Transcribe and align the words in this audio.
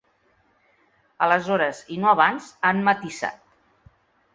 Aleshores 1.27 1.85
i 1.97 2.01
no 2.03 2.13
abans, 2.17 2.51
han 2.71 2.83
matisat. 2.91 3.51